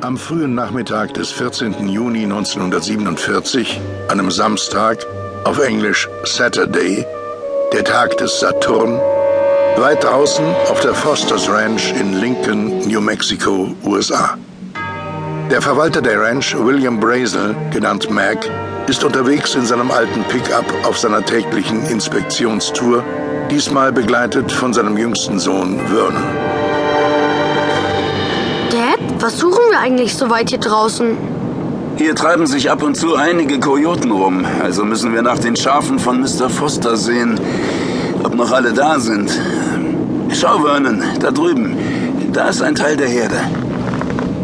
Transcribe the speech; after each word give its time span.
Am 0.00 0.16
frühen 0.16 0.54
Nachmittag 0.54 1.14
des 1.14 1.32
14. 1.32 1.88
Juni 1.88 2.22
1947, 2.22 3.80
einem 4.08 4.30
Samstag, 4.30 5.04
auf 5.42 5.58
Englisch 5.58 6.08
Saturday, 6.24 7.04
der 7.72 7.82
Tag 7.82 8.16
des 8.16 8.38
Saturn, 8.38 9.00
weit 9.76 10.04
draußen 10.04 10.44
auf 10.70 10.78
der 10.80 10.94
Fosters 10.94 11.50
Ranch 11.50 11.92
in 11.98 12.20
Lincoln, 12.20 12.86
New 12.86 13.00
Mexico, 13.00 13.74
USA. 13.84 14.38
Der 15.50 15.60
Verwalter 15.60 16.00
der 16.00 16.20
Ranch, 16.20 16.54
William 16.56 17.00
Brazel, 17.00 17.56
genannt 17.72 18.08
Mac, 18.08 18.38
ist 18.86 19.02
unterwegs 19.02 19.56
in 19.56 19.66
seinem 19.66 19.90
alten 19.90 20.22
Pickup 20.24 20.66
auf 20.84 20.96
seiner 20.96 21.24
täglichen 21.24 21.84
Inspektionstour, 21.86 23.02
diesmal 23.50 23.90
begleitet 23.90 24.52
von 24.52 24.72
seinem 24.72 24.96
jüngsten 24.96 25.40
Sohn 25.40 25.80
Vernon. 25.88 26.67
Was 29.20 29.38
suchen 29.38 29.60
wir 29.70 29.80
eigentlich 29.80 30.14
so 30.16 30.30
weit 30.30 30.50
hier 30.50 30.58
draußen? 30.58 31.16
Hier 31.96 32.14
treiben 32.14 32.46
sich 32.46 32.70
ab 32.70 32.82
und 32.82 32.96
zu 32.96 33.16
einige 33.16 33.58
Kojoten 33.58 34.12
rum, 34.12 34.46
also 34.62 34.84
müssen 34.84 35.12
wir 35.12 35.22
nach 35.22 35.38
den 35.38 35.56
Schafen 35.56 35.98
von 35.98 36.20
Mr. 36.20 36.48
Foster 36.48 36.96
sehen, 36.96 37.40
ob 38.22 38.36
noch 38.36 38.52
alle 38.52 38.72
da 38.72 39.00
sind. 39.00 39.36
Schau, 40.32 40.60
Vernon, 40.60 41.02
da 41.20 41.32
drüben. 41.32 41.76
Da 42.32 42.48
ist 42.48 42.62
ein 42.62 42.76
Teil 42.76 42.96
der 42.96 43.08
Herde. 43.08 43.40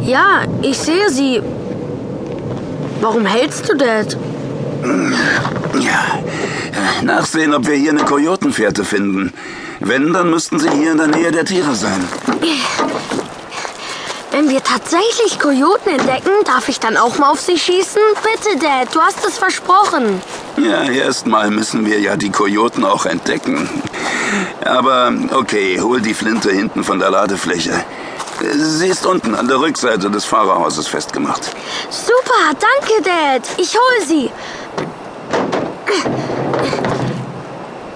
Ja, 0.02 0.42
ich 0.62 0.76
sehe 0.76 1.08
sie. 1.08 1.40
Warum 3.00 3.24
hältst 3.24 3.68
du 3.68 3.76
das? 3.76 4.16
Ja, 5.80 6.18
nachsehen, 7.02 7.54
ob 7.54 7.68
wir 7.68 7.76
hier 7.76 7.90
eine 7.90 8.04
Kojotenfährte 8.04 8.84
finden. 8.84 9.32
Wenn, 9.80 10.12
dann 10.12 10.30
müssten 10.30 10.58
sie 10.58 10.70
hier 10.70 10.92
in 10.92 10.98
der 10.98 11.06
Nähe 11.06 11.30
der 11.30 11.44
Tiere 11.44 11.74
sein. 11.74 12.04
Wenn 14.34 14.48
wir 14.48 14.64
tatsächlich 14.64 15.38
Kojoten 15.38 15.92
entdecken, 15.92 16.32
darf 16.44 16.68
ich 16.68 16.80
dann 16.80 16.96
auch 16.96 17.18
mal 17.18 17.30
auf 17.30 17.38
sie 17.38 17.56
schießen? 17.56 18.02
Bitte, 18.20 18.58
Dad, 18.58 18.92
du 18.92 19.00
hast 19.00 19.24
es 19.24 19.38
versprochen. 19.38 20.20
Ja, 20.56 20.82
erstmal 20.90 21.52
müssen 21.52 21.86
wir 21.86 22.00
ja 22.00 22.16
die 22.16 22.30
Kojoten 22.30 22.84
auch 22.84 23.06
entdecken. 23.06 23.68
Aber 24.64 25.12
okay, 25.34 25.80
hol 25.80 26.00
die 26.00 26.14
Flinte 26.14 26.50
hinten 26.50 26.82
von 26.82 26.98
der 26.98 27.10
Ladefläche. 27.10 27.84
Sie 28.56 28.88
ist 28.88 29.06
unten 29.06 29.36
an 29.36 29.46
der 29.46 29.60
Rückseite 29.60 30.10
des 30.10 30.24
Fahrerhauses 30.24 30.88
festgemacht. 30.88 31.52
Super, 31.88 32.58
danke, 32.58 33.02
Dad. 33.04 33.42
Ich 33.56 33.76
hole 33.76 34.04
sie. 34.04 34.32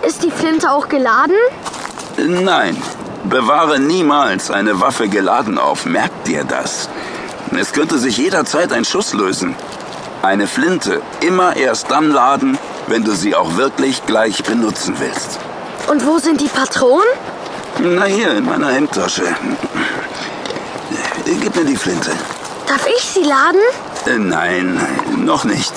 Ist 0.06 0.23
die 0.23 0.30
Flinte 0.30 0.70
auch 0.70 0.89
geladen? 0.89 1.34
Nein, 2.17 2.80
Bewahre 3.29 3.79
niemals 3.79 4.51
eine 4.51 4.81
Waffe 4.81 5.09
geladen 5.09 5.59
auf, 5.59 5.84
merkt 5.84 6.27
dir 6.27 6.45
das. 6.45 6.89
Es 7.59 7.73
könnte 7.73 7.98
sich 7.98 8.17
jederzeit 8.17 8.73
ein 8.73 8.85
Schuss 8.85 9.12
lösen. 9.12 9.55
Eine 10.23 10.47
Flinte 10.47 11.03
immer 11.20 11.57
erst 11.57 11.91
dann 11.91 12.11
laden, 12.11 12.59
wenn 12.87 13.05
du 13.05 13.12
sie 13.12 13.35
auch 13.35 13.57
wirklich 13.57 14.07
gleich 14.07 14.43
benutzen 14.45 14.95
willst. 14.98 15.39
Und 15.89 16.07
wo 16.07 16.19
sind 16.19 16.41
die 16.41 16.48
Patronen? 16.48 17.09
Na 17.81 18.05
hier, 18.05 18.33
in 18.33 18.47
meiner 18.47 18.70
Hemdtasche. 18.70 19.23
Gib 21.25 21.55
mir 21.55 21.65
die 21.65 21.77
Flinte. 21.77 22.13
Darf 22.67 22.87
ich 22.87 23.03
sie 23.03 23.23
laden? 23.23 23.61
Äh, 24.07 24.19
nein, 24.19 24.81
noch 25.17 25.45
nicht. 25.45 25.73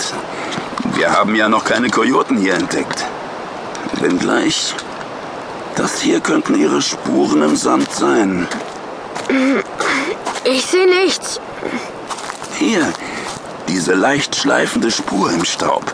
Wir 0.95 1.11
haben 1.11 1.35
ja 1.35 1.49
noch 1.49 1.65
keine 1.65 1.89
Kojoten 1.89 2.37
hier 2.37 2.55
entdeckt. 2.55 3.05
Wenn 3.99 4.17
gleich 4.17 4.73
das 5.75 6.01
hier 6.01 6.19
könnten 6.19 6.59
ihre 6.59 6.81
Spuren 6.81 7.41
im 7.41 7.55
Sand 7.55 7.91
sein. 7.91 8.47
Ich 10.43 10.65
sehe 10.65 10.87
nichts. 11.03 11.39
Hier, 12.57 12.81
diese 13.67 13.93
leicht 13.93 14.35
schleifende 14.35 14.91
Spur 14.91 15.31
im 15.31 15.45
Staub. 15.45 15.93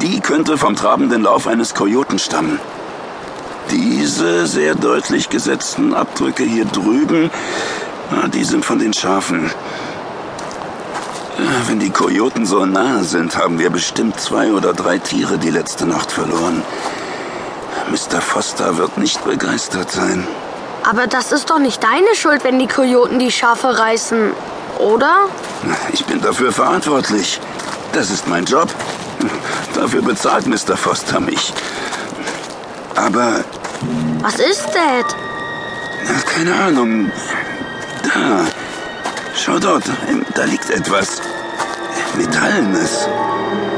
Die 0.00 0.20
könnte 0.20 0.56
vom 0.56 0.76
trabenden 0.76 1.22
Lauf 1.22 1.46
eines 1.46 1.74
Kojoten 1.74 2.18
stammen. 2.18 2.58
Diese 3.70 4.46
sehr 4.46 4.74
deutlich 4.74 5.28
gesetzten 5.28 5.94
Abdrücke 5.94 6.42
hier 6.42 6.64
drüben, 6.64 7.30
die 8.34 8.44
sind 8.44 8.64
von 8.64 8.78
den 8.78 8.92
Schafen. 8.92 9.50
Wenn 11.66 11.78
die 11.78 11.90
Kojoten 11.90 12.46
so 12.46 12.66
nahe 12.66 13.04
sind, 13.04 13.36
haben 13.36 13.58
wir 13.58 13.70
bestimmt 13.70 14.18
zwei 14.20 14.52
oder 14.52 14.72
drei 14.72 14.98
Tiere 14.98 15.38
die 15.38 15.50
letzte 15.50 15.86
Nacht 15.86 16.10
verloren. 16.10 16.62
Mr. 17.90 18.20
Foster 18.20 18.76
wird 18.76 18.98
nicht 18.98 19.24
begeistert 19.24 19.90
sein. 19.90 20.26
Aber 20.88 21.06
das 21.06 21.32
ist 21.32 21.50
doch 21.50 21.58
nicht 21.58 21.82
deine 21.82 22.14
Schuld, 22.14 22.44
wenn 22.44 22.58
die 22.58 22.66
Kojoten 22.66 23.18
die 23.18 23.30
Schafe 23.30 23.78
reißen, 23.78 24.32
oder? 24.78 25.28
Ich 25.92 26.04
bin 26.06 26.20
dafür 26.20 26.52
verantwortlich. 26.52 27.40
Das 27.92 28.10
ist 28.10 28.26
mein 28.28 28.44
Job. 28.44 28.68
Dafür 29.74 30.02
bezahlt 30.02 30.46
Mr. 30.46 30.76
Foster 30.76 31.20
mich. 31.20 31.52
Aber. 32.96 33.44
Was 34.22 34.36
ist 34.36 34.66
das? 34.66 36.24
Keine 36.24 36.54
Ahnung. 36.54 37.10
Da. 38.02 38.44
Schau 39.34 39.58
dort. 39.58 39.84
Da 40.34 40.44
liegt 40.44 40.70
etwas. 40.70 41.20
Metallenes. 42.16 43.08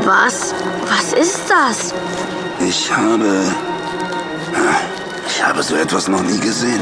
Was? 0.04 0.54
Was 0.88 1.12
ist 1.18 1.40
das? 1.48 1.94
Ich 2.60 2.92
habe 2.94 3.44
ich 5.26 5.44
habe 5.44 5.62
so 5.62 5.74
etwas 5.74 6.08
noch 6.08 6.22
nie 6.22 6.38
gesehen. 6.38 6.80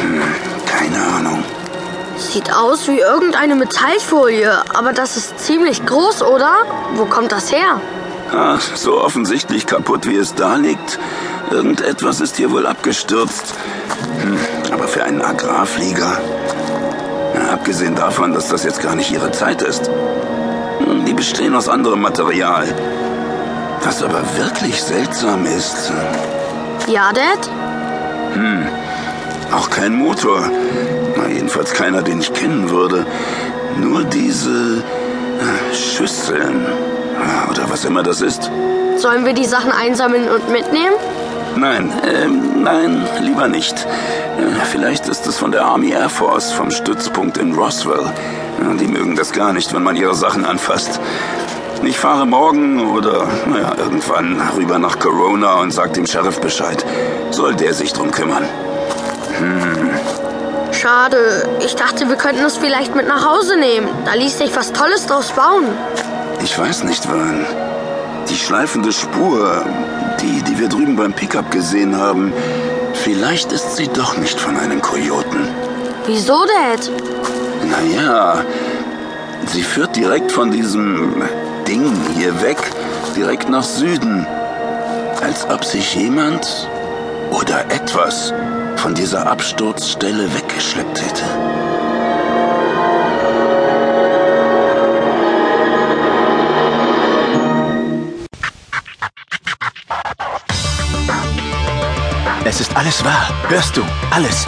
Hm, 0.00 0.22
keine 0.66 1.02
Ahnung. 1.16 1.44
Sieht 2.16 2.52
aus 2.52 2.86
wie 2.86 2.98
irgendeine 2.98 3.54
Metallfolie, 3.54 4.52
aber 4.74 4.92
das 4.92 5.16
ist 5.16 5.38
ziemlich 5.38 5.84
groß, 5.86 6.22
oder? 6.22 6.52
Wo 6.94 7.06
kommt 7.06 7.32
das 7.32 7.50
her? 7.50 7.80
Ach, 8.32 8.60
so 8.76 9.00
offensichtlich 9.00 9.66
kaputt, 9.66 10.06
wie 10.06 10.16
es 10.16 10.34
da 10.34 10.56
liegt. 10.56 10.98
Irgendetwas 11.50 12.20
ist 12.20 12.36
hier 12.36 12.52
wohl 12.52 12.66
abgestürzt. 12.66 13.54
Hm, 14.20 14.38
aber 14.72 14.86
für 14.86 15.02
einen 15.02 15.22
Agrarflieger. 15.22 16.20
Abgesehen 17.50 17.96
davon, 17.96 18.32
dass 18.32 18.48
das 18.48 18.64
jetzt 18.64 18.80
gar 18.80 18.94
nicht 18.94 19.10
ihre 19.10 19.32
Zeit 19.32 19.62
ist. 19.62 19.90
Hm, 20.78 21.04
die 21.04 21.14
bestehen 21.14 21.54
aus 21.54 21.68
anderem 21.68 22.00
Material. 22.00 22.66
Was 23.82 24.02
aber 24.02 24.22
wirklich 24.36 24.82
seltsam 24.82 25.46
ist. 25.46 25.90
Ja, 26.86 27.12
Dad? 27.12 27.50
Hm. 28.34 28.66
Auch 29.52 29.70
kein 29.70 29.94
Motor. 29.94 30.50
Na, 31.16 31.28
jedenfalls 31.28 31.72
keiner, 31.72 32.02
den 32.02 32.20
ich 32.20 32.32
kennen 32.32 32.70
würde. 32.70 33.06
Nur 33.78 34.04
diese 34.04 34.78
äh, 34.78 35.74
Schüsseln. 35.74 36.66
Oder 37.50 37.68
was 37.68 37.84
immer 37.84 38.02
das 38.02 38.20
ist. 38.20 38.50
Sollen 38.96 39.24
wir 39.24 39.32
die 39.32 39.44
Sachen 39.44 39.72
einsammeln 39.72 40.28
und 40.28 40.50
mitnehmen? 40.50 40.94
Nein, 41.56 41.92
äh, 42.02 42.26
nein, 42.28 43.06
lieber 43.20 43.48
nicht. 43.48 43.74
Äh, 43.74 44.64
vielleicht 44.70 45.08
ist 45.08 45.26
es 45.26 45.36
von 45.36 45.50
der 45.50 45.64
Army 45.64 45.90
Air 45.90 46.08
Force 46.08 46.52
vom 46.52 46.70
Stützpunkt 46.70 47.38
in 47.38 47.54
Roswell. 47.54 48.12
Die 48.78 48.86
mögen 48.86 49.16
das 49.16 49.32
gar 49.32 49.52
nicht, 49.52 49.72
wenn 49.74 49.82
man 49.82 49.96
ihre 49.96 50.14
Sachen 50.14 50.44
anfasst. 50.44 51.00
Ich 51.82 51.98
fahre 51.98 52.26
morgen 52.26 52.90
oder, 52.90 53.26
naja, 53.46 53.72
irgendwann 53.78 54.40
rüber 54.56 54.78
nach 54.78 54.98
Corona 54.98 55.60
und 55.60 55.70
sag 55.72 55.94
dem 55.94 56.06
Sheriff 56.06 56.40
Bescheid. 56.40 56.84
Soll 57.30 57.54
der 57.54 57.72
sich 57.72 57.92
drum 57.92 58.10
kümmern. 58.10 58.44
Hm. 59.38 59.90
Schade. 60.72 61.48
Ich 61.64 61.76
dachte, 61.76 62.08
wir 62.08 62.16
könnten 62.16 62.44
es 62.44 62.58
vielleicht 62.58 62.94
mit 62.94 63.08
nach 63.08 63.26
Hause 63.26 63.56
nehmen. 63.56 63.88
Da 64.04 64.14
ließ 64.14 64.38
sich 64.38 64.54
was 64.54 64.72
Tolles 64.72 65.06
draus 65.06 65.32
bauen. 65.32 65.64
Ich 66.42 66.58
weiß 66.58 66.84
nicht, 66.84 67.08
wann. 67.10 67.46
Die 68.28 68.36
schleifende 68.36 68.92
Spur, 68.92 69.64
die, 70.20 70.42
die 70.42 70.58
wir 70.58 70.68
drüben 70.68 70.96
beim 70.96 71.12
Pickup 71.12 71.50
gesehen 71.50 71.98
haben, 71.98 72.32
vielleicht 72.92 73.52
ist 73.52 73.76
sie 73.76 73.88
doch 73.88 74.16
nicht 74.18 74.38
von 74.38 74.56
einem 74.56 74.82
Kojoten. 74.82 75.48
Wieso, 76.06 76.44
Dad? 76.44 76.90
Naja, 77.68 78.44
sie 79.46 79.62
führt 79.62 79.96
direkt 79.96 80.32
von 80.32 80.50
diesem 80.50 81.22
Ding 81.70 81.94
hier 82.16 82.42
weg, 82.42 82.58
direkt 83.14 83.48
nach 83.48 83.62
Süden. 83.62 84.26
Als 85.22 85.48
ob 85.48 85.64
sich 85.64 85.94
jemand 85.94 86.68
oder 87.30 87.60
etwas 87.70 88.34
von 88.74 88.92
dieser 88.92 89.30
Absturzstelle 89.30 90.34
weggeschleppt 90.34 91.00
hätte. 91.00 91.22
Es 102.44 102.60
ist 102.60 102.74
alles 102.76 103.04
wahr. 103.04 103.28
Hörst 103.46 103.76
du? 103.76 103.82
Alles. 104.10 104.44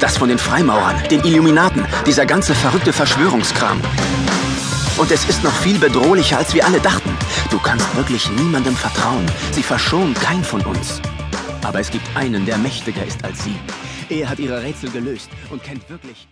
Das 0.00 0.16
von 0.16 0.28
den 0.28 0.38
Freimaurern, 0.38 0.96
den 1.12 1.22
Illuminaten, 1.22 1.86
dieser 2.06 2.26
ganze 2.26 2.56
verrückte 2.56 2.92
Verschwörungskram. 2.92 3.80
Und 4.98 5.10
es 5.10 5.28
ist 5.28 5.44
noch 5.44 5.52
viel 5.52 5.78
bedrohlicher, 5.78 6.38
als 6.38 6.54
wir 6.54 6.64
alle 6.64 6.80
dachten. 6.80 7.10
Du 7.50 7.58
kannst 7.58 7.94
wirklich 7.96 8.30
niemandem 8.30 8.74
vertrauen. 8.74 9.26
Sie 9.52 9.62
verschonen 9.62 10.14
kein 10.14 10.42
von 10.42 10.62
uns. 10.62 11.02
Aber 11.62 11.80
es 11.80 11.90
gibt 11.90 12.04
einen, 12.16 12.46
der 12.46 12.56
mächtiger 12.56 13.04
ist 13.04 13.22
als 13.22 13.44
sie. 13.44 13.56
Er 14.08 14.28
hat 14.28 14.38
ihre 14.38 14.62
Rätsel 14.62 14.90
gelöst 14.90 15.28
und 15.50 15.62
kennt 15.62 15.88
wirklich... 15.90 16.26